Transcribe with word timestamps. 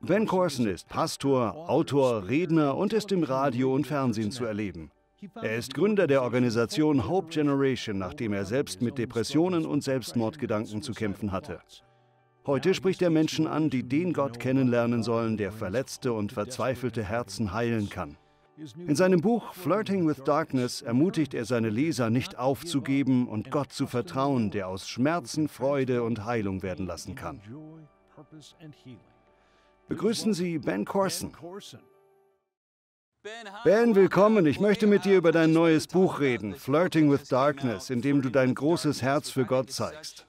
Ben 0.00 0.26
Corson 0.26 0.66
ist 0.66 0.88
Pastor, 0.88 1.68
Autor, 1.68 2.28
Redner 2.28 2.76
und 2.76 2.92
ist 2.92 3.12
im 3.12 3.22
Radio 3.22 3.72
und 3.74 3.86
Fernsehen 3.86 4.30
zu 4.30 4.44
erleben. 4.44 4.90
Er 5.42 5.56
ist 5.56 5.74
Gründer 5.74 6.06
der 6.06 6.22
Organisation 6.22 7.08
Hope 7.08 7.28
Generation, 7.28 7.98
nachdem 7.98 8.32
er 8.32 8.44
selbst 8.44 8.82
mit 8.82 8.98
Depressionen 8.98 9.66
und 9.66 9.84
Selbstmordgedanken 9.84 10.82
zu 10.82 10.92
kämpfen 10.92 11.30
hatte. 11.30 11.60
Heute 12.46 12.74
spricht 12.74 13.02
er 13.02 13.10
Menschen 13.10 13.46
an, 13.46 13.70
die 13.70 13.86
den 13.86 14.12
Gott 14.12 14.40
kennenlernen 14.40 15.02
sollen, 15.02 15.36
der 15.36 15.52
verletzte 15.52 16.12
und 16.14 16.32
verzweifelte 16.32 17.04
Herzen 17.04 17.52
heilen 17.52 17.90
kann. 17.90 18.16
In 18.86 18.96
seinem 18.96 19.20
Buch 19.20 19.54
Flirting 19.54 20.06
with 20.06 20.22
Darkness 20.24 20.82
ermutigt 20.82 21.32
er 21.32 21.44
seine 21.44 21.70
Leser, 21.70 22.10
nicht 22.10 22.38
aufzugeben 22.38 23.28
und 23.28 23.50
Gott 23.50 23.72
zu 23.72 23.86
vertrauen, 23.86 24.50
der 24.50 24.68
aus 24.68 24.88
Schmerzen 24.88 25.48
Freude 25.48 26.02
und 26.02 26.24
Heilung 26.24 26.62
werden 26.62 26.86
lassen 26.86 27.14
kann. 27.14 27.40
Begrüßen 29.90 30.32
Sie 30.34 30.58
Ben 30.58 30.84
Corson. 30.84 31.32
Ben, 33.64 33.94
willkommen. 33.96 34.46
Ich 34.46 34.60
möchte 34.60 34.86
mit 34.86 35.04
dir 35.04 35.18
über 35.18 35.32
dein 35.32 35.52
neues 35.52 35.88
Buch 35.88 36.20
reden, 36.20 36.54
Flirting 36.54 37.10
with 37.10 37.24
Darkness, 37.28 37.90
in 37.90 38.00
dem 38.00 38.22
du 38.22 38.30
dein 38.30 38.54
großes 38.54 39.02
Herz 39.02 39.30
für 39.30 39.44
Gott 39.44 39.72
zeigst. 39.72 40.28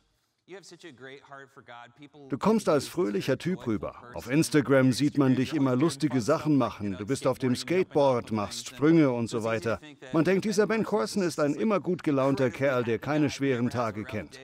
Du 2.29 2.37
kommst 2.39 2.67
als 2.69 2.87
fröhlicher 2.87 3.37
Typ 3.37 3.67
rüber. 3.67 3.93
Auf 4.15 4.31
Instagram 4.31 4.93
sieht 4.93 5.19
man 5.19 5.35
dich 5.35 5.53
immer 5.53 5.75
lustige 5.75 6.21
Sachen 6.21 6.57
machen. 6.57 6.97
Du 6.97 7.05
bist 7.05 7.27
auf 7.27 7.37
dem 7.37 7.55
Skateboard, 7.55 8.31
machst 8.31 8.67
Sprünge 8.67 9.11
und 9.11 9.27
so 9.27 9.43
weiter. 9.43 9.79
Man 10.11 10.25
denkt, 10.25 10.45
dieser 10.45 10.65
Ben 10.65 10.83
Corson 10.83 11.21
ist 11.21 11.39
ein 11.39 11.53
immer 11.53 11.79
gut 11.79 12.01
gelaunter 12.01 12.49
Kerl, 12.49 12.83
der 12.83 12.97
keine 12.97 13.29
schweren 13.29 13.69
Tage 13.69 14.05
kennt. 14.05 14.39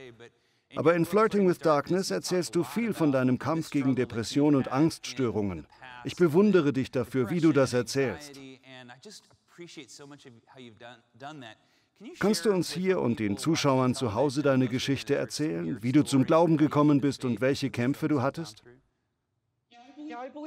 Aber 0.76 0.94
in 0.94 1.04
Flirting 1.04 1.48
with 1.48 1.58
Darkness 1.58 2.10
erzählst 2.10 2.54
du 2.54 2.62
viel 2.62 2.92
von 2.92 3.10
deinem 3.12 3.38
Kampf 3.38 3.70
gegen 3.70 3.96
Depression 3.96 4.54
und 4.54 4.70
Angststörungen. 4.70 5.66
Ich 6.04 6.16
bewundere 6.16 6.72
dich 6.72 6.90
dafür, 6.90 7.30
wie 7.30 7.40
du 7.40 7.52
das 7.52 7.72
erzählst. 7.72 8.38
Kannst 12.20 12.44
du 12.44 12.52
uns 12.52 12.70
hier 12.70 13.00
und 13.00 13.18
den 13.18 13.36
Zuschauern 13.36 13.94
zu 13.94 14.14
Hause 14.14 14.42
deine 14.42 14.68
Geschichte 14.68 15.16
erzählen, 15.16 15.82
wie 15.82 15.92
du 15.92 16.04
zum 16.04 16.24
Glauben 16.24 16.56
gekommen 16.56 17.00
bist 17.00 17.24
und 17.24 17.40
welche 17.40 17.70
Kämpfe 17.70 18.06
du 18.06 18.22
hattest? 18.22 18.62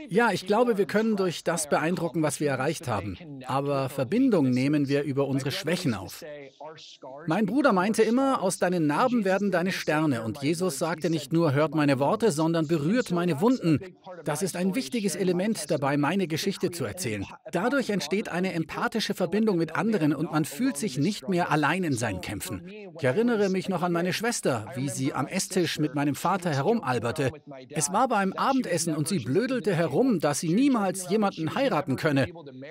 Ja, 0.09 0.31
ich 0.31 0.47
glaube, 0.47 0.77
wir 0.77 0.85
können 0.85 1.15
durch 1.15 1.43
das 1.43 1.69
beeindrucken, 1.69 2.23
was 2.23 2.39
wir 2.39 2.49
erreicht 2.49 2.87
haben. 2.87 3.17
Aber 3.45 3.89
Verbindung 3.89 4.49
nehmen 4.49 4.87
wir 4.87 5.03
über 5.03 5.27
unsere 5.27 5.51
Schwächen 5.51 5.93
auf. 5.93 6.23
Mein 7.27 7.45
Bruder 7.45 7.73
meinte 7.73 8.03
immer, 8.03 8.41
aus 8.41 8.57
deinen 8.57 8.87
Narben 8.87 9.25
werden 9.25 9.51
deine 9.51 9.71
Sterne. 9.71 10.23
Und 10.23 10.41
Jesus 10.41 10.79
sagte 10.79 11.09
nicht 11.09 11.33
nur, 11.33 11.53
hört 11.53 11.75
meine 11.75 11.99
Worte, 11.99 12.31
sondern 12.31 12.67
berührt 12.67 13.11
meine 13.11 13.41
Wunden. 13.41 13.79
Das 14.23 14.41
ist 14.41 14.55
ein 14.55 14.75
wichtiges 14.75 15.15
Element 15.15 15.69
dabei, 15.69 15.97
meine 15.97 16.27
Geschichte 16.27 16.71
zu 16.71 16.85
erzählen. 16.85 17.25
Dadurch 17.51 17.89
entsteht 17.89 18.29
eine 18.29 18.53
empathische 18.53 19.13
Verbindung 19.13 19.57
mit 19.57 19.75
anderen 19.75 20.13
und 20.13 20.31
man 20.31 20.45
fühlt 20.45 20.77
sich 20.77 20.97
nicht 20.97 21.29
mehr 21.29 21.51
allein 21.51 21.83
in 21.83 21.93
seinen 21.93 22.21
Kämpfen. 22.21 22.67
Ich 22.97 23.03
erinnere 23.03 23.49
mich 23.49 23.69
noch 23.69 23.81
an 23.81 23.91
meine 23.91 24.13
Schwester, 24.13 24.67
wie 24.75 24.89
sie 24.89 25.13
am 25.13 25.27
Esstisch 25.27 25.79
mit 25.79 25.95
meinem 25.95 26.15
Vater 26.15 26.51
herumalberte. 26.51 27.31
Es 27.69 27.91
war 27.91 28.07
beim 28.07 28.33
Abendessen 28.33 28.95
und 28.95 29.07
sie 29.07 29.19
blödelte 29.51 29.75
herum, 29.75 30.19
dass 30.19 30.39
sie 30.39 30.53
niemals 30.53 31.09
jemanden 31.09 31.55
heiraten 31.55 31.97
könne. 31.97 32.27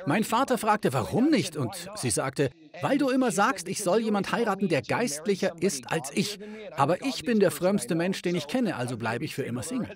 Mein 0.07 0.25
Vater 0.25 0.57
fragte, 0.57 0.93
warum 0.93 1.29
nicht? 1.29 1.57
Und 1.57 1.75
sie 1.95 2.11
sagte, 2.11 2.51
weil 2.81 2.97
du 2.97 3.11
immer 3.11 3.31
sagst, 3.31 3.69
ich 3.69 3.83
soll 3.83 4.01
jemand 4.01 4.33
heiraten, 4.33 4.69
der 4.69 4.81
geistlicher 4.81 5.53
ist 5.61 5.91
als 5.93 6.11
ich. 6.15 6.39
Aber 6.77 7.05
ich 7.05 7.23
bin 7.23 7.39
der 7.39 7.51
frömmste 7.51 7.95
Mensch, 7.95 8.23
den 8.23 8.35
ich 8.35 8.47
kenne, 8.47 8.77
also 8.77 8.97
bleibe 8.97 9.25
ich 9.25 9.35
für 9.35 9.43
immer 9.43 9.63
Single. 9.63 9.95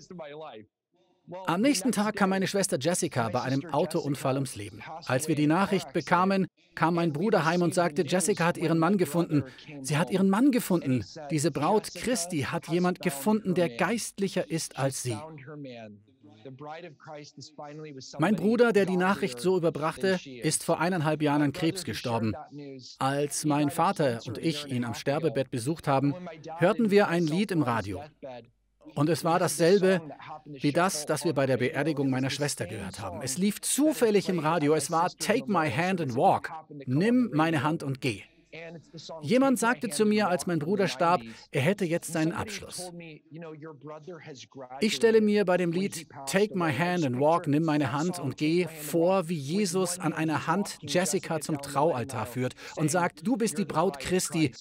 Am 1.47 1.61
nächsten 1.63 1.93
Tag 1.93 2.17
kam 2.17 2.31
meine 2.31 2.47
Schwester 2.47 2.79
Jessica 2.79 3.29
bei 3.31 3.41
einem 3.41 3.65
Autounfall 3.73 4.35
ums 4.35 4.57
Leben. 4.57 4.83
Als 5.07 5.27
wir 5.27 5.35
die 5.35 5.47
Nachricht 5.47 5.93
bekamen, 5.93 6.49
kam 6.75 6.95
mein 6.95 7.13
Bruder 7.13 7.45
heim 7.45 7.63
und 7.63 7.73
sagte, 7.73 8.03
Jessica 8.03 8.45
hat 8.45 8.59
ihren 8.59 8.79
Mann 8.79 8.99
gefunden. 8.99 9.45
Sie 9.81 9.97
hat 9.97 10.11
ihren 10.11 10.29
Mann 10.29 10.51
gefunden. 10.51 11.05
Diese 11.31 11.51
Braut 11.51 11.95
Christi 11.95 12.43
hat 12.43 12.69
jemand 12.69 13.01
gefunden, 13.01 13.55
der 13.55 13.71
geistlicher 13.71 14.51
ist 14.51 14.79
als 14.79 15.03
sie. 15.03 15.17
Mein 18.19 18.37
Bruder, 18.37 18.73
der 18.73 18.85
die 18.85 18.99
Nachricht 18.99 19.41
so 19.41 19.57
überbrachte, 19.57 20.21
ist 20.43 20.63
vor 20.63 20.79
eineinhalb 20.79 21.23
Jahren 21.23 21.41
an 21.41 21.53
Krebs 21.53 21.85
gestorben. 21.85 22.35
Als 22.99 23.47
mein 23.47 23.71
Vater 23.71 24.21
und 24.27 24.37
ich 24.37 24.67
ihn 24.67 24.85
am 24.85 24.95
Sterbebett 24.95 25.51
besucht 25.51 25.89
haben, 25.89 26.15
hörten 26.59 26.91
wir 26.91 27.09
ein 27.09 27.27
Lied 27.27 27.51
im 27.51 27.63
Radio. 27.63 28.03
Und 28.95 29.09
es 29.09 29.25
war 29.25 29.39
dasselbe 29.39 30.01
wie 30.47 30.73
das, 30.73 31.07
das 31.07 31.25
wir 31.25 31.33
bei 31.33 31.47
der 31.47 31.57
Beerdigung 31.57 32.11
meiner 32.11 32.31
Schwester 32.31 32.67
gehört 32.67 33.01
haben. 33.01 33.21
Es 33.23 33.39
lief 33.39 33.61
zufällig 33.61 34.29
im 34.29 34.39
Radio. 34.39 34.75
Es 34.75 34.91
war 34.91 35.11
Take 35.11 35.51
my 35.51 35.71
hand 35.71 36.01
and 36.01 36.15
walk. 36.15 36.51
Nimm 36.87 37.31
meine 37.33 37.63
Hand 37.63 37.83
und 37.83 38.01
geh. 38.01 38.23
Jemand 39.23 39.59
sagte 39.59 39.89
zu 39.89 40.07
mir, 40.07 40.29
als 40.29 40.47
mein 40.47 40.59
Bruder 40.59 40.87
starb, 40.87 41.23
er 41.51 41.61
hätte 41.61 41.85
jetzt 41.85 42.13
seinen 42.13 42.33
Abschluss. 42.33 42.93
Ich 44.81 44.95
stelle 44.95 45.21
mir 45.21 45.45
bei 45.45 45.57
dem 45.57 45.73
Lied 45.73 46.07
Take 46.27 46.57
My 46.57 46.73
Hand 46.73 47.05
and 47.05 47.19
Walk, 47.19 47.49
nimm 47.49 47.65
meine 47.65 47.93
Hand 47.93 48.19
und 48.19 48.37
geh 48.37 48.67
vor, 48.69 49.29
wie 49.29 49.37
Jesus 49.37 49.99
an 49.99 50.13
einer 50.13 50.47
Hand 50.47 50.79
Jessica 50.83 51.41
zum 51.41 51.61
Traualtar 51.61 52.27
führt 52.27 52.55
und 52.77 52.91
sagt, 52.91 53.27
du 53.27 53.37
bist 53.37 53.59
die 53.59 53.65
Braut 53.65 53.99
Christi, 53.99 54.53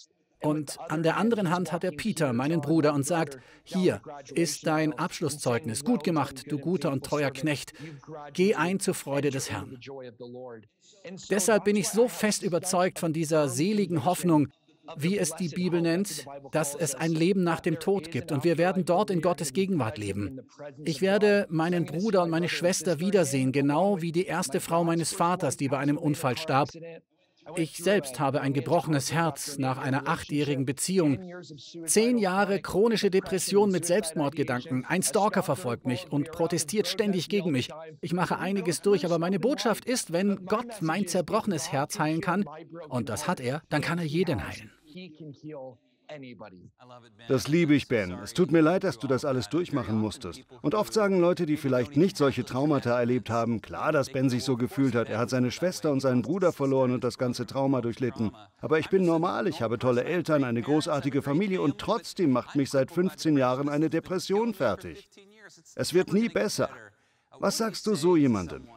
und 0.43 0.77
an 0.89 1.03
der 1.03 1.17
anderen 1.17 1.49
Hand 1.49 1.71
hat 1.71 1.83
er 1.83 1.91
Peter, 1.91 2.33
meinen 2.33 2.61
Bruder, 2.61 2.93
und 2.93 3.05
sagt, 3.05 3.37
hier 3.63 4.01
ist 4.33 4.67
dein 4.67 4.93
Abschlusszeugnis. 4.93 5.83
Gut 5.83 6.03
gemacht, 6.03 6.45
du 6.51 6.57
guter 6.57 6.91
und 6.91 7.05
treuer 7.05 7.31
Knecht. 7.31 7.73
Geh 8.33 8.55
ein 8.55 8.79
zur 8.79 8.93
Freude 8.93 9.29
des 9.29 9.49
Herrn. 9.51 9.79
Deshalb 11.29 11.63
bin 11.63 11.75
ich 11.75 11.89
so 11.89 12.07
fest 12.07 12.43
überzeugt 12.43 12.99
von 12.99 13.13
dieser 13.13 13.49
seligen 13.49 14.05
Hoffnung, 14.05 14.49
wie 14.97 15.17
es 15.17 15.33
die 15.35 15.49
Bibel 15.49 15.81
nennt, 15.81 16.25
dass 16.51 16.75
es 16.75 16.93
ein 16.93 17.11
Leben 17.11 17.43
nach 17.43 17.61
dem 17.61 17.79
Tod 17.79 18.11
gibt 18.11 18.31
und 18.31 18.43
wir 18.43 18.57
werden 18.57 18.85
dort 18.85 19.09
in 19.09 19.21
Gottes 19.21 19.53
Gegenwart 19.53 19.97
leben. 19.97 20.41
Ich 20.83 21.01
werde 21.01 21.47
meinen 21.49 21.85
Bruder 21.85 22.23
und 22.23 22.29
meine 22.29 22.49
Schwester 22.49 22.99
wiedersehen, 22.99 23.51
genau 23.51 24.01
wie 24.01 24.11
die 24.11 24.25
erste 24.25 24.59
Frau 24.59 24.83
meines 24.83 25.13
Vaters, 25.13 25.55
die 25.55 25.69
bei 25.69 25.77
einem 25.77 25.97
Unfall 25.97 26.37
starb. 26.37 26.69
Ich 27.55 27.77
selbst 27.77 28.19
habe 28.19 28.41
ein 28.41 28.53
gebrochenes 28.53 29.11
Herz 29.11 29.57
nach 29.57 29.77
einer 29.77 30.07
achtjährigen 30.07 30.65
Beziehung. 30.65 31.19
Zehn 31.85 32.17
Jahre 32.17 32.61
chronische 32.61 33.09
Depression 33.09 33.71
mit 33.71 33.85
Selbstmordgedanken. 33.85 34.85
Ein 34.85 35.03
Stalker 35.03 35.43
verfolgt 35.43 35.85
mich 35.85 36.11
und 36.11 36.31
protestiert 36.31 36.87
ständig 36.87 37.29
gegen 37.29 37.51
mich. 37.51 37.69
Ich 38.01 38.13
mache 38.13 38.37
einiges 38.37 38.81
durch, 38.81 39.05
aber 39.05 39.19
meine 39.19 39.39
Botschaft 39.39 39.85
ist, 39.85 40.11
wenn 40.13 40.45
Gott 40.45 40.81
mein 40.81 41.07
zerbrochenes 41.07 41.71
Herz 41.71 41.99
heilen 41.99 42.21
kann, 42.21 42.45
und 42.89 43.09
das 43.09 43.27
hat 43.27 43.39
er, 43.39 43.61
dann 43.69 43.81
kann 43.81 43.99
er 43.99 44.05
jeden 44.05 44.47
heilen. 44.47 44.71
Das 47.27 47.47
liebe 47.47 47.73
ich, 47.73 47.87
Ben. 47.87 48.11
Es 48.23 48.33
tut 48.33 48.51
mir 48.51 48.61
leid, 48.61 48.83
dass 48.83 48.99
du 48.99 49.07
das 49.07 49.25
alles 49.25 49.49
durchmachen 49.49 49.97
musstest. 49.99 50.43
Und 50.61 50.75
oft 50.75 50.93
sagen 50.93 51.19
Leute, 51.19 51.45
die 51.45 51.57
vielleicht 51.57 51.97
nicht 51.97 52.17
solche 52.17 52.45
Traumata 52.45 52.99
erlebt 52.99 53.29
haben, 53.29 53.61
klar, 53.61 53.91
dass 53.91 54.11
Ben 54.11 54.29
sich 54.29 54.43
so 54.43 54.57
gefühlt 54.57 54.95
hat. 54.95 55.09
Er 55.09 55.19
hat 55.19 55.29
seine 55.29 55.51
Schwester 55.51 55.91
und 55.91 55.99
seinen 55.99 56.21
Bruder 56.21 56.53
verloren 56.53 56.91
und 56.91 57.03
das 57.03 57.17
ganze 57.17 57.45
Trauma 57.45 57.81
durchlitten. 57.81 58.31
Aber 58.61 58.79
ich 58.79 58.89
bin 58.89 59.05
normal, 59.05 59.47
ich 59.47 59.61
habe 59.61 59.79
tolle 59.79 60.03
Eltern, 60.03 60.43
eine 60.43 60.61
großartige 60.61 61.21
Familie 61.21 61.61
und 61.61 61.77
trotzdem 61.77 62.31
macht 62.31 62.55
mich 62.55 62.69
seit 62.69 62.91
15 62.91 63.37
Jahren 63.37 63.69
eine 63.69 63.89
Depression 63.89 64.53
fertig. 64.53 65.09
Es 65.75 65.93
wird 65.93 66.13
nie 66.13 66.29
besser. 66.29 66.69
Was 67.39 67.57
sagst 67.57 67.87
du 67.87 67.95
so 67.95 68.15
jemandem? 68.15 68.67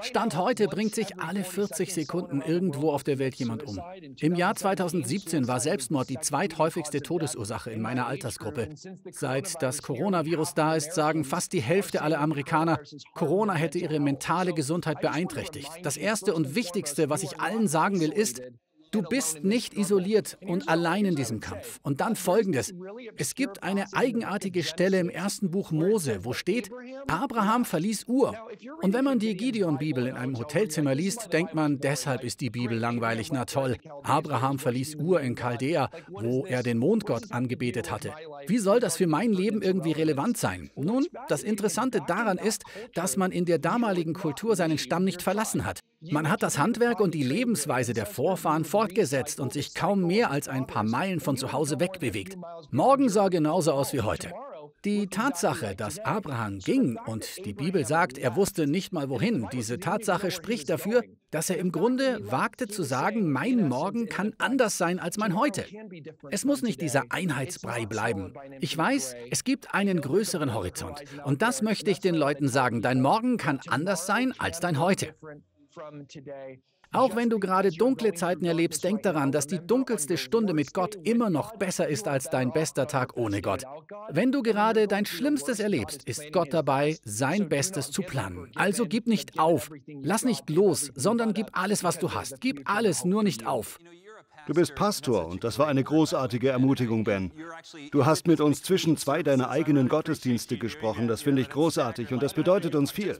Stand 0.00 0.36
heute 0.36 0.66
bringt 0.66 0.94
sich 0.94 1.18
alle 1.20 1.44
40 1.44 1.92
Sekunden 1.92 2.42
irgendwo 2.42 2.90
auf 2.90 3.04
der 3.04 3.18
Welt 3.18 3.34
jemand 3.36 3.62
um. 3.64 3.80
Im 4.20 4.34
Jahr 4.34 4.54
2017 4.54 5.48
war 5.48 5.60
Selbstmord 5.60 6.08
die 6.08 6.18
zweithäufigste 6.18 7.02
Todesursache 7.02 7.70
in 7.70 7.80
meiner 7.80 8.06
Altersgruppe. 8.06 8.68
Seit 9.10 9.62
das 9.62 9.82
Coronavirus 9.82 10.54
da 10.54 10.74
ist, 10.74 10.94
sagen 10.94 11.24
fast 11.24 11.52
die 11.52 11.62
Hälfte 11.62 12.02
aller 12.02 12.20
Amerikaner, 12.20 12.80
Corona 13.14 13.54
hätte 13.54 13.78
ihre 13.78 14.00
mentale 14.00 14.52
Gesundheit 14.54 15.00
beeinträchtigt. 15.00 15.70
Das 15.82 15.96
Erste 15.96 16.34
und 16.34 16.54
Wichtigste, 16.54 17.10
was 17.10 17.22
ich 17.22 17.40
allen 17.40 17.68
sagen 17.68 18.00
will, 18.00 18.12
ist, 18.12 18.42
Du 18.90 19.02
bist 19.02 19.44
nicht 19.44 19.74
isoliert 19.74 20.38
und 20.40 20.68
allein 20.68 21.04
in 21.04 21.14
diesem 21.14 21.40
Kampf. 21.40 21.78
Und 21.82 22.00
dann 22.00 22.16
folgendes. 22.16 22.74
Es 23.16 23.34
gibt 23.34 23.62
eine 23.62 23.86
eigenartige 23.92 24.62
Stelle 24.62 24.98
im 24.98 25.10
ersten 25.10 25.50
Buch 25.50 25.70
Mose, 25.70 26.24
wo 26.24 26.32
steht, 26.32 26.70
Abraham 27.06 27.64
verließ 27.64 28.06
Ur. 28.08 28.34
Und 28.82 28.92
wenn 28.92 29.04
man 29.04 29.18
die 29.18 29.36
Gideon-Bibel 29.36 30.06
in 30.06 30.16
einem 30.16 30.38
Hotelzimmer 30.38 30.94
liest, 30.94 31.32
denkt 31.32 31.54
man, 31.54 31.78
deshalb 31.80 32.24
ist 32.24 32.40
die 32.40 32.50
Bibel 32.50 32.78
langweilig. 32.78 33.32
Na 33.32 33.44
toll. 33.44 33.76
Abraham 34.02 34.58
verließ 34.58 34.96
Ur 34.96 35.20
in 35.20 35.36
Chaldea, 35.36 35.90
wo 36.08 36.46
er 36.46 36.62
den 36.62 36.78
Mondgott 36.78 37.30
angebetet 37.32 37.90
hatte. 37.90 38.12
Wie 38.46 38.58
soll 38.58 38.80
das 38.80 38.96
für 38.96 39.06
mein 39.06 39.32
Leben 39.32 39.62
irgendwie 39.62 39.92
relevant 39.92 40.36
sein? 40.36 40.70
Nun, 40.76 41.06
das 41.28 41.42
Interessante 41.42 42.00
daran 42.06 42.38
ist, 42.38 42.62
dass 42.94 43.16
man 43.16 43.32
in 43.32 43.44
der 43.44 43.58
damaligen 43.58 44.14
Kultur 44.14 44.56
seinen 44.56 44.78
Stamm 44.78 45.04
nicht 45.04 45.22
verlassen 45.22 45.64
hat. 45.64 45.80
Man 46.00 46.30
hat 46.30 46.44
das 46.44 46.58
Handwerk 46.58 47.00
und 47.00 47.12
die 47.12 47.24
Lebensweise 47.24 47.92
der 47.92 48.06
Vorfahren 48.06 48.64
fortgesetzt 48.64 49.40
und 49.40 49.52
sich 49.52 49.74
kaum 49.74 50.06
mehr 50.06 50.30
als 50.30 50.46
ein 50.46 50.66
paar 50.66 50.84
Meilen 50.84 51.18
von 51.18 51.36
zu 51.36 51.52
Hause 51.52 51.80
wegbewegt. 51.80 52.36
Morgen 52.70 53.08
sah 53.08 53.28
genauso 53.28 53.72
aus 53.72 53.92
wie 53.92 54.02
heute. 54.02 54.32
Die 54.84 55.08
Tatsache, 55.08 55.74
dass 55.74 55.98
Abraham 55.98 56.60
ging 56.60 56.96
und 57.06 57.44
die 57.44 57.52
Bibel 57.52 57.84
sagt, 57.84 58.16
er 58.16 58.36
wusste 58.36 58.68
nicht 58.68 58.92
mal 58.92 59.08
wohin, 59.08 59.48
diese 59.50 59.80
Tatsache 59.80 60.30
spricht 60.30 60.70
dafür, 60.70 61.02
dass 61.32 61.50
er 61.50 61.58
im 61.58 61.72
Grunde 61.72 62.20
wagte 62.30 62.68
zu 62.68 62.84
sagen, 62.84 63.32
mein 63.32 63.68
Morgen 63.68 64.06
kann 64.06 64.34
anders 64.38 64.78
sein 64.78 65.00
als 65.00 65.16
mein 65.16 65.36
Heute. 65.36 65.64
Es 66.30 66.44
muss 66.44 66.62
nicht 66.62 66.80
dieser 66.80 67.04
Einheitsbrei 67.08 67.86
bleiben. 67.86 68.34
Ich 68.60 68.78
weiß, 68.78 69.16
es 69.32 69.42
gibt 69.42 69.74
einen 69.74 70.00
größeren 70.00 70.54
Horizont. 70.54 71.02
Und 71.24 71.42
das 71.42 71.60
möchte 71.60 71.90
ich 71.90 71.98
den 71.98 72.14
Leuten 72.14 72.46
sagen, 72.46 72.82
dein 72.82 73.00
Morgen 73.00 73.36
kann 73.36 73.58
anders 73.66 74.06
sein 74.06 74.32
als 74.38 74.60
dein 74.60 74.78
Heute. 74.78 75.12
Auch 76.92 77.16
wenn 77.16 77.28
du 77.28 77.38
gerade 77.38 77.70
dunkle 77.70 78.14
Zeiten 78.14 78.46
erlebst, 78.46 78.82
denk 78.82 79.02
daran, 79.02 79.30
dass 79.30 79.46
die 79.46 79.58
dunkelste 79.58 80.16
Stunde 80.16 80.54
mit 80.54 80.72
Gott 80.72 80.96
immer 81.04 81.28
noch 81.28 81.56
besser 81.56 81.86
ist 81.86 82.08
als 82.08 82.30
dein 82.30 82.50
bester 82.50 82.86
Tag 82.86 83.16
ohne 83.16 83.42
Gott. 83.42 83.64
Wenn 84.10 84.32
du 84.32 84.42
gerade 84.42 84.88
dein 84.88 85.04
Schlimmstes 85.04 85.60
erlebst, 85.60 86.08
ist 86.08 86.32
Gott 86.32 86.54
dabei, 86.54 86.96
sein 87.04 87.50
Bestes 87.50 87.90
zu 87.90 88.02
planen. 88.02 88.50
Also 88.54 88.86
gib 88.86 89.06
nicht 89.06 89.38
auf, 89.38 89.70
lass 89.86 90.24
nicht 90.24 90.48
los, 90.48 90.90
sondern 90.94 91.34
gib 91.34 91.48
alles, 91.52 91.84
was 91.84 91.98
du 91.98 92.14
hast. 92.14 92.40
Gib 92.40 92.62
alles, 92.70 93.04
nur 93.04 93.22
nicht 93.22 93.46
auf. 93.46 93.78
Du 94.46 94.54
bist 94.54 94.74
Pastor 94.74 95.26
und 95.26 95.44
das 95.44 95.58
war 95.58 95.68
eine 95.68 95.84
großartige 95.84 96.48
Ermutigung, 96.48 97.04
Ben. 97.04 97.30
Du 97.90 98.06
hast 98.06 98.26
mit 98.26 98.40
uns 98.40 98.62
zwischen 98.62 98.96
zwei 98.96 99.22
deiner 99.22 99.50
eigenen 99.50 99.88
Gottesdienste 99.88 100.56
gesprochen. 100.58 101.08
Das 101.08 101.22
finde 101.22 101.42
ich 101.42 101.50
großartig 101.50 102.12
und 102.12 102.22
das 102.22 102.34
bedeutet 102.34 102.74
uns 102.74 102.90
viel. 102.90 103.18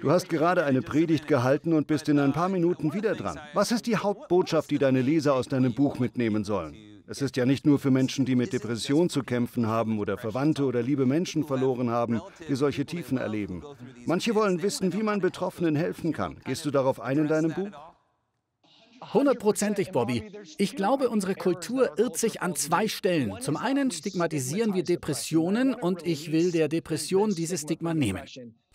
Du 0.00 0.10
hast 0.10 0.28
gerade 0.28 0.64
eine 0.64 0.82
Predigt 0.82 1.26
gehalten 1.26 1.72
und 1.72 1.86
bist 1.86 2.08
in 2.08 2.18
ein 2.18 2.32
paar 2.32 2.48
Minuten 2.48 2.92
wieder 2.92 3.14
dran. 3.14 3.40
Was 3.54 3.72
ist 3.72 3.86
die 3.86 3.96
Hauptbotschaft, 3.96 4.70
die 4.70 4.78
deine 4.78 5.02
Leser 5.02 5.34
aus 5.34 5.48
deinem 5.48 5.74
Buch 5.74 5.98
mitnehmen 5.98 6.44
sollen? 6.44 6.76
Es 7.08 7.22
ist 7.22 7.36
ja 7.36 7.46
nicht 7.46 7.64
nur 7.66 7.78
für 7.78 7.92
Menschen, 7.92 8.24
die 8.24 8.34
mit 8.34 8.52
Depression 8.52 9.08
zu 9.08 9.22
kämpfen 9.22 9.68
haben 9.68 10.00
oder 10.00 10.18
Verwandte 10.18 10.64
oder 10.64 10.82
liebe 10.82 11.06
Menschen 11.06 11.44
verloren 11.44 11.88
haben, 11.88 12.20
die 12.48 12.56
solche 12.56 12.84
Tiefen 12.84 13.16
erleben. 13.16 13.62
Manche 14.06 14.34
wollen 14.34 14.60
wissen, 14.60 14.92
wie 14.92 15.04
man 15.04 15.20
Betroffenen 15.20 15.76
helfen 15.76 16.12
kann. 16.12 16.38
Gehst 16.44 16.64
du 16.64 16.72
darauf 16.72 17.00
ein 17.00 17.18
in 17.18 17.28
deinem 17.28 17.52
Buch? 17.52 17.70
Hundertprozentig, 19.12 19.92
Bobby. 19.92 20.30
Ich 20.58 20.76
glaube, 20.76 21.08
unsere 21.08 21.34
Kultur 21.34 21.98
irrt 21.98 22.16
sich 22.16 22.42
an 22.42 22.54
zwei 22.54 22.88
Stellen. 22.88 23.40
Zum 23.40 23.56
einen 23.56 23.90
stigmatisieren 23.90 24.74
wir 24.74 24.82
Depressionen 24.84 25.74
und 25.74 26.06
ich 26.06 26.32
will 26.32 26.52
der 26.52 26.68
Depression 26.68 27.34
dieses 27.34 27.62
Stigma 27.62 27.94
nehmen. 27.94 28.22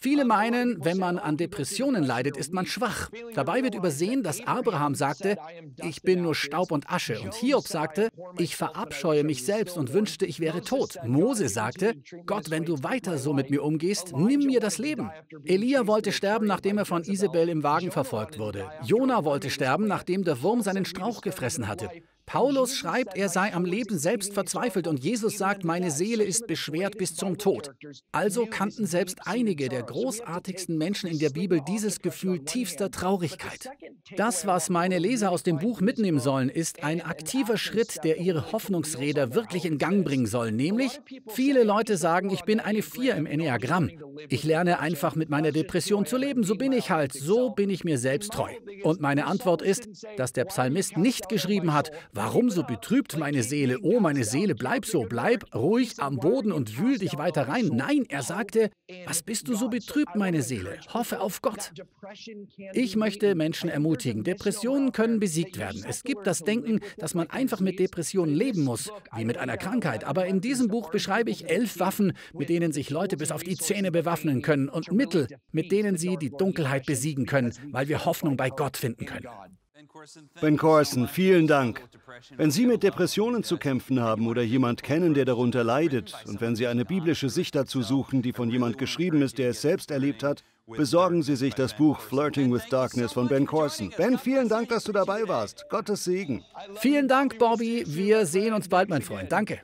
Viele 0.04 0.26
meinen, 0.26 0.84
wenn 0.84 0.98
man 0.98 1.20
an 1.20 1.38
Depressionen 1.38 2.04
leidet, 2.04 2.36
ist 2.36 2.54
man 2.54 2.66
schwach. 2.66 3.12
Dabei 3.36 3.62
wird 3.62 3.76
übersehen, 3.76 4.24
dass 4.24 4.46
Abraham 4.48 4.96
sagte, 4.96 5.38
ich 5.84 6.02
bin 6.02 6.24
nur 6.24 6.34
Staub 6.34 6.72
und 6.72 6.90
Asche. 6.90 7.20
Und 7.20 7.36
Hiob 7.36 7.68
sagte, 7.68 8.10
ich 8.40 8.56
verabscheue 8.56 9.24
mich 9.24 9.46
selbst 9.46 9.78
und 9.78 9.94
wünschte, 9.94 10.26
ich 10.26 10.40
wäre 10.40 10.62
tot. 10.62 10.98
Mose 11.06 11.50
sagte, 11.50 11.94
Gott, 12.26 12.50
wenn 12.50 12.66
du 12.66 12.82
weiter 12.82 13.20
so 13.20 13.32
mit 13.32 13.52
mir 13.52 13.64
umgehst, 13.64 14.14
nimm 14.18 14.48
mir 14.48 14.60
das 14.60 14.80
Leben. 14.80 15.12
Elia 15.46 15.86
wollte 15.86 16.12
sterben, 16.12 16.48
nachdem 16.48 16.80
er 16.80 16.86
von 16.86 17.04
Isabel 17.04 17.48
im 17.50 17.62
Wagen 17.62 17.92
verfolgt 17.92 18.40
wurde. 18.40 18.72
Jona 18.84 19.24
wollte 19.24 19.52
sterben, 19.52 19.86
nachdem 19.86 20.24
der 20.24 20.42
Wurm 20.42 20.62
seinen 20.62 20.86
Strauch 20.86 21.22
gefressen 21.22 21.68
hatte. 21.68 21.92
Paulus 22.32 22.78
schreibt, 22.78 23.18
er 23.18 23.28
sei 23.28 23.54
am 23.54 23.66
Leben 23.66 24.00
selbst 24.00 24.34
verzweifelt 24.34 24.88
und 24.88 25.04
Jesus 25.04 25.38
sagt, 25.38 25.66
meine 25.66 25.92
Seele 25.92 26.24
ist 26.24 26.48
beschwert 26.48 26.98
bis 26.98 27.14
zum 27.14 27.38
Tod. 27.38 27.72
Also 28.14 28.46
kannten 28.46 28.86
selbst 28.86 29.20
einige 29.26 29.68
der 29.68 29.84
großartigsten 29.84 30.78
Menschen 30.78 31.10
in 31.10 31.20
der 31.20 31.32
Bibel 31.32 31.60
dieses 31.68 32.00
Gefühl 32.00 32.46
tiefster 32.46 32.90
Traurigkeit. 32.90 33.70
Das, 34.16 34.48
was 34.48 34.70
meine 34.70 34.98
Leser 34.98 35.30
aus 35.30 35.44
dem 35.44 35.58
Buch 35.60 35.82
mitnehmen 35.82 36.22
sollen, 36.22 36.48
ist 36.48 36.86
ein 36.86 37.02
aktiver 37.02 37.58
Schritt, 37.58 38.00
der 38.06 38.18
ihre 38.18 38.54
Hoffnungsräder 38.54 39.36
wirklich 39.36 39.66
in 39.66 39.78
Gang 39.78 40.06
bringen 40.06 40.26
soll. 40.26 40.54
Nämlich, 40.54 41.02
viele 41.28 41.64
Leute 41.66 41.98
sagen, 41.98 42.30
ich 42.30 42.44
bin 42.44 42.62
eine 42.62 42.82
Vier 42.82 43.16
im 43.16 43.26
Enneagramm. 43.26 43.90
Ich 44.30 44.46
lerne 44.46 44.80
einfach 44.80 45.16
mit 45.16 45.30
meiner 45.30 45.52
Depression 45.52 46.06
zu 46.06 46.16
leben. 46.16 46.46
So 46.46 46.56
bin 46.56 46.72
ich 46.72 46.92
halt. 46.92 47.12
So 47.12 47.50
bin 47.50 47.70
ich 47.70 47.84
mir 47.84 47.98
selbst 47.98 48.32
treu. 48.32 48.52
Und 48.84 49.02
meine 49.02 49.26
Antwort 49.26 49.62
ist, 49.62 49.90
dass 50.16 50.32
der 50.32 50.46
Psalmist 50.46 50.96
nicht 50.96 51.28
geschrieben 51.28 51.74
hat, 51.74 51.92
Warum 52.24 52.52
so 52.52 52.62
betrübt 52.62 53.18
meine 53.18 53.42
Seele? 53.42 53.80
Oh, 53.82 54.00
meine 54.00 54.24
Seele, 54.24 54.54
bleib 54.54 54.86
so, 54.86 55.08
bleib 55.10 55.56
ruhig 55.56 55.94
am 55.98 56.18
Boden 56.18 56.52
und 56.52 56.78
wühl 56.78 57.00
dich 57.00 57.18
weiter 57.18 57.48
rein. 57.48 57.72
Nein, 57.74 58.06
er 58.10 58.22
sagte, 58.22 58.70
was 59.08 59.24
bist 59.24 59.48
du 59.48 59.56
so 59.56 59.70
betrübt, 59.70 60.16
meine 60.16 60.44
Seele? 60.44 60.78
Hoffe 60.94 61.20
auf 61.20 61.42
Gott. 61.42 61.72
Ich 62.74 62.96
möchte 62.96 63.34
Menschen 63.34 63.72
ermutigen, 63.72 64.24
Depressionen 64.24 64.92
können 64.92 65.20
besiegt 65.20 65.58
werden. 65.58 65.84
Es 65.90 66.04
gibt 66.04 66.28
das 66.28 66.44
Denken, 66.44 66.82
dass 67.00 67.16
man 67.16 67.28
einfach 67.32 67.60
mit 67.60 67.80
Depressionen 67.80 68.36
leben 68.36 68.66
muss, 68.66 68.92
wie 69.16 69.26
mit 69.26 69.38
einer 69.38 69.58
Krankheit. 69.58 70.04
Aber 70.04 70.28
in 70.28 70.42
diesem 70.42 70.68
Buch 70.68 70.92
beschreibe 70.92 71.32
ich 71.32 71.50
elf 71.50 71.80
Waffen, 71.80 72.14
mit 72.34 72.50
denen 72.50 72.72
sich 72.72 72.92
Leute 72.92 73.18
bis 73.18 73.32
auf 73.32 73.42
die 73.42 73.58
Zähne 73.58 73.92
bewaffnen 73.92 74.44
können 74.44 74.70
und 74.70 74.92
Mittel, 74.92 75.28
mit 75.52 75.72
denen 75.72 75.98
sie 75.98 76.18
die 76.18 76.30
Dunkelheit 76.30 76.86
besiegen 76.86 77.26
können, 77.26 77.52
weil 77.72 77.88
wir 77.88 78.06
Hoffnung 78.06 78.38
bei 78.38 78.52
Gott 78.52 78.78
finden 78.78 79.08
können. 79.08 79.26
Ben 80.42 80.58
Corson, 80.58 81.08
vielen 81.08 81.48
Dank. 81.48 81.84
Wenn 82.36 82.52
Sie 82.52 82.66
mit 82.66 82.84
Depressionen 82.84 83.44
zu 83.44 83.58
kämpfen 83.58 84.00
haben 84.00 84.28
oder 84.28 84.42
jemand 84.42 84.84
kennen, 84.84 85.14
der 85.14 85.26
darunter 85.26 85.64
leidet, 85.64 86.14
und 86.26 86.42
wenn 86.42 86.56
Sie 86.56 86.68
eine 86.68 86.86
biblische 86.86 87.30
Sicht 87.30 87.56
dazu 87.56 87.82
suchen, 87.82 88.22
die 88.22 88.34
von 88.34 88.50
jemand 88.50 88.78
geschrieben 88.78 89.22
ist, 89.22 89.38
der 89.38 89.52
es 89.52 89.62
selbst 89.62 89.92
erlebt 89.92 90.24
hat, 90.24 90.44
besorgen 90.68 91.24
Sie 91.24 91.36
sich 91.36 91.54
das 91.54 91.76
Buch 91.76 92.00
Flirting 92.00 92.52
with 92.52 92.68
Darkness 92.70 93.14
von 93.14 93.28
Ben 93.28 93.46
Corson. 93.46 93.92
Ben, 93.98 94.18
vielen 94.18 94.50
Dank, 94.50 94.70
dass 94.70 94.84
du 94.84 94.92
dabei 94.92 95.28
warst. 95.28 95.66
Gottes 95.70 96.04
Segen. 96.04 96.44
Vielen 96.76 97.08
Dank, 97.08 97.38
Bobby. 97.40 97.84
Wir 97.88 98.26
sehen 98.26 98.54
uns 98.54 98.70
bald, 98.70 98.90
mein 98.90 99.02
Freund. 99.02 99.32
Danke. 99.32 99.62